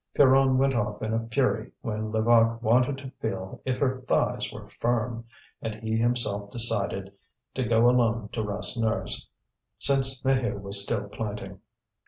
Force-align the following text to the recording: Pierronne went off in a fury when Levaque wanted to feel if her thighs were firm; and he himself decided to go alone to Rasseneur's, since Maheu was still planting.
Pierronne 0.15 0.57
went 0.57 0.73
off 0.73 1.03
in 1.03 1.13
a 1.13 1.27
fury 1.27 1.71
when 1.81 2.09
Levaque 2.11 2.59
wanted 2.63 2.97
to 2.97 3.11
feel 3.21 3.61
if 3.65 3.77
her 3.77 4.01
thighs 4.01 4.51
were 4.51 4.65
firm; 4.65 5.25
and 5.61 5.75
he 5.75 5.95
himself 5.95 6.49
decided 6.49 7.13
to 7.53 7.63
go 7.63 7.87
alone 7.87 8.27
to 8.29 8.41
Rasseneur's, 8.41 9.27
since 9.77 10.19
Maheu 10.23 10.59
was 10.59 10.81
still 10.81 11.07
planting. 11.07 11.59